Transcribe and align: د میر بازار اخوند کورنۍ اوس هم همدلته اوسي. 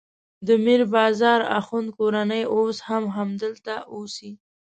د 0.47 0.49
میر 0.65 0.81
بازار 0.95 1.39
اخوند 1.59 1.89
کورنۍ 1.97 2.43
اوس 2.55 2.77
هم 2.87 3.03
همدلته 3.17 3.75
اوسي. 3.95 4.31